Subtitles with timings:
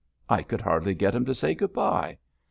[0.27, 2.17] I could hardly get him to say good bye.